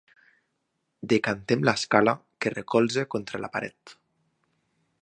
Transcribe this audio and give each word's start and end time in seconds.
Decantem 1.13 1.67
l'escala, 1.69 2.17
que 2.45 2.53
recolzi 2.55 3.07
contra 3.17 3.45
la 3.45 3.53
paret. 3.59 3.97